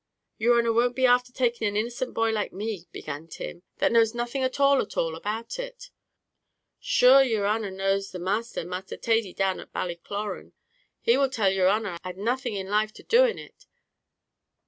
[0.39, 4.15] "Yer honer won't be afther taking an innocent boy like me," began Tim, "that knows
[4.15, 5.91] nothing at all at all about it.
[6.79, 8.99] Shure yer honer knows the masther, Mr.
[8.99, 10.53] Thady down at Ballycloran;
[11.01, 13.67] he will tell yer honer I'd nothing in life to do in it.